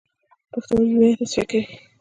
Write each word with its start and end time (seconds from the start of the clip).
پښتورګي 0.51 0.95
وینه 0.99 1.15
تصفیه 1.19 1.43
کوي 1.49 1.63